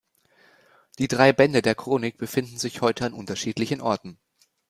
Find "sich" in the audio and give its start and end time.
2.57-2.81